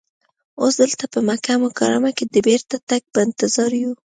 [0.61, 3.91] اوس دلته په مکه مکرمه کې د بېرته تګ په انتظار یو.